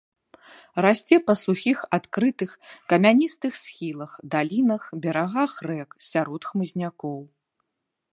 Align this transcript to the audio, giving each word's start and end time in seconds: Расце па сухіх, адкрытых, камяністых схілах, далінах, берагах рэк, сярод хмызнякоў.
Расце 0.83 1.15
па 1.27 1.33
сухіх, 1.41 1.83
адкрытых, 1.97 2.55
камяністых 2.93 3.53
схілах, 3.65 4.11
далінах, 4.33 4.83
берагах 5.05 5.51
рэк, 5.69 5.89
сярод 6.09 6.41
хмызнякоў. 6.53 7.19